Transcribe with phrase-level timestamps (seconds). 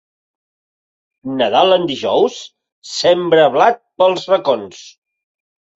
[1.41, 2.41] Nadal en dijous,
[2.95, 4.83] sembra blat pels racons.